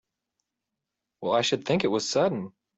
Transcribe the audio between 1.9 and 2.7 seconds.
was sudden!